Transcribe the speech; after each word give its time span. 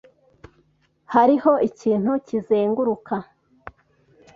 Hariho 1.13 1.51
ikintu 1.69 2.11
kizenguruka. 2.27 3.15